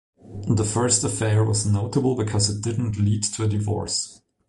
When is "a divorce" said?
3.43-4.19